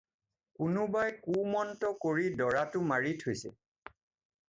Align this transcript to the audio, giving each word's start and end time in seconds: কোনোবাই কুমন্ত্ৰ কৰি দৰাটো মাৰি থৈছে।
কোনোবাই 0.61 1.13
কুমন্ত্ৰ 1.27 1.93
কৰি 2.07 2.35
দৰাটো 2.43 2.85
মাৰি 2.93 3.17
থৈছে। 3.25 3.57